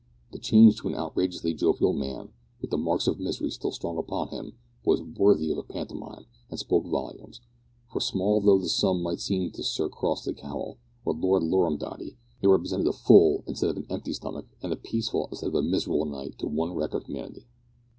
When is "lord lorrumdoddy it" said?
11.13-12.47